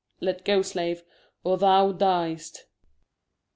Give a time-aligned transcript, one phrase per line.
[0.19, 0.63] Let go.
[0.63, 1.03] Slave,
[1.43, 2.65] or thou Dyest.